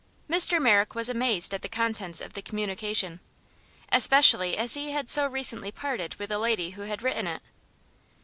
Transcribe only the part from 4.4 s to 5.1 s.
as he had